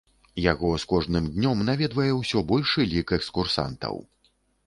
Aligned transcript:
Яго 0.43 0.69
з 0.83 0.87
кожным 0.93 1.25
днём 1.35 1.59
наведвае 1.67 2.09
ўсё 2.21 2.43
большы 2.51 2.87
лік 2.93 3.07
экскурсантаў. 3.21 4.03